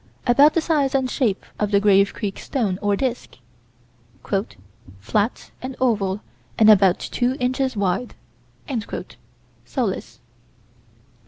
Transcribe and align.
About 0.25 0.55
the 0.55 0.61
size 0.61 0.95
and 0.95 1.07
shape 1.07 1.45
of 1.59 1.69
the 1.69 1.79
Grave 1.79 2.11
Creek 2.11 2.39
stone, 2.39 2.79
or 2.81 2.95
disk: 2.95 3.35
"flat 4.99 5.51
and 5.61 5.75
oval 5.79 6.21
and 6.57 6.71
about 6.71 6.97
two 6.97 7.37
inches 7.39 7.77
wide." 7.77 8.15
(Sollas.) 9.63 10.19